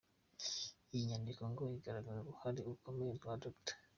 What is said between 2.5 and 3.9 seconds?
rukomeye rwa Dr.